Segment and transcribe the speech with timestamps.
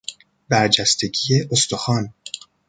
[0.49, 2.13] برجستگی استخوان